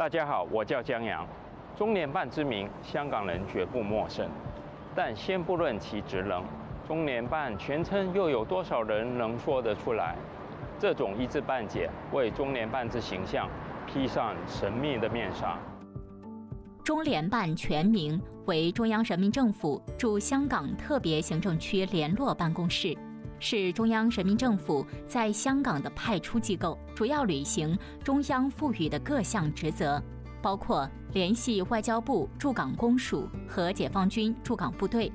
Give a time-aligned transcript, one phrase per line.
[0.00, 1.26] 大家好，我叫江阳。
[1.76, 4.26] 中联办之名，香港人绝不陌生。
[4.94, 6.42] 但先不论其职能，
[6.88, 10.16] 中联办全称又有多少人能说得出来？
[10.78, 13.46] 这种一知半解，为中联办之形象
[13.86, 15.58] 披上神秘的面纱。
[16.82, 22.96] 中联办全名为中央人民政府驻香港特别行政区联络办公室，
[23.40, 30.00] 是中央人民政府在香港的派出机构，主要履行中央赋予的各项职责，
[30.40, 35.10] 包括联系外交部驻港公署和解放军驻港部队。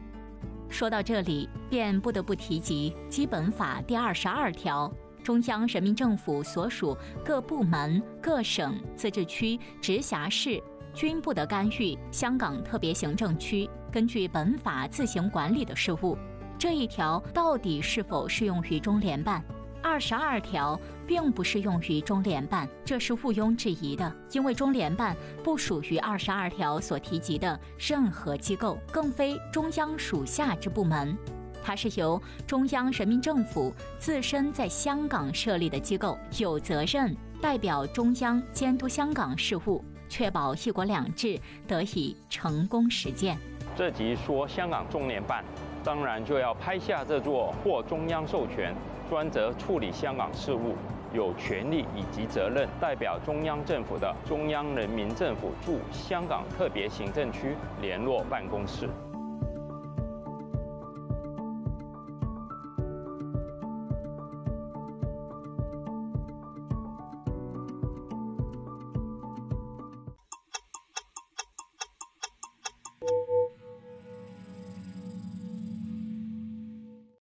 [0.68, 4.92] 说到这里，便不得不提及《基本法》第二十二条：
[5.24, 10.62] 中央人民政府所属各部门、各省、自治区、直辖市。
[10.94, 16.18] 均不得干预香港特别行政区根据本法自行管理的事务。
[16.66, 19.40] 这一条到底是否适用于中联办？
[19.84, 24.12] 二十二条并不适用于中联办，这是毋庸置疑的。
[24.32, 31.16] 因为中联办不属于二十二条所提及的任何机构，更非中央属下之部门，
[31.64, 39.86] 它是由中央人民政府自身在香港设立的机构，有责任代表中央监督香港事务。
[40.08, 43.38] 确保“一国两制”得以成功实践。
[43.76, 45.44] 这集说香港中联办，
[45.86, 48.74] 当然就要拍下这座获中央授权、
[49.08, 50.76] 专责处理香港事务、
[51.14, 58.90] 有权利以及责任代表中央政府的中央人民政府驻香港特别行政区联络办公室。